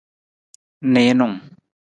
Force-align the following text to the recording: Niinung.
Niinung. 0.93 1.37